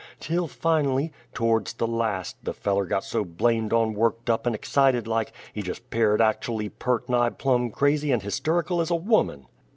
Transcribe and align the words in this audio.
till 0.19 0.47
finally, 0.47 1.11
to'rds 1.31 1.73
the 1.73 1.85
last, 1.85 2.35
the 2.43 2.55
feller 2.55 2.85
got 2.85 3.03
so 3.03 3.23
blamedon 3.23 3.93
worked 3.93 4.31
up 4.31 4.47
and 4.47 4.55
excited 4.55 5.05
like, 5.05 5.31
he 5.53 5.61
jes' 5.61 5.77
'peared 5.77 6.19
actchully 6.19 6.69
purt' 6.69 7.07
nigh 7.07 7.29
plum 7.29 7.69
crazy 7.69 8.11
and 8.11 8.23
histurical 8.23 8.81
as 8.81 8.89
a 8.89 8.95
woman! 8.95 9.45